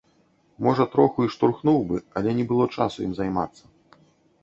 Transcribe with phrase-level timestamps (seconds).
[0.67, 3.63] Можа троху і штурхнуў бы, але не было часу ім займацца.